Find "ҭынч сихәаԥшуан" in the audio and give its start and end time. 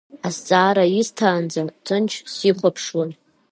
1.85-3.09